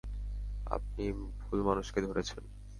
আপনি 0.67 1.03
ভুল 1.41 1.59
মানুষকে 1.63 1.99
ধরেছেন। 2.01 2.43